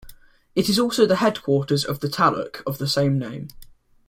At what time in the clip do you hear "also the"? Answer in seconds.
0.79-1.17